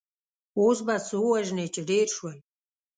[0.59, 2.37] اوس به څو وژنې چې ډېر شول.